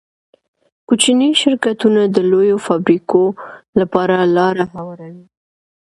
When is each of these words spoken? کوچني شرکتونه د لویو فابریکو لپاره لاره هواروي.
کوچني 0.87 1.29
شرکتونه 1.41 2.01
د 2.07 2.17
لویو 2.31 2.57
فابریکو 2.67 3.23
لپاره 3.79 4.15
لاره 4.35 4.63
هواروي. 4.73 5.25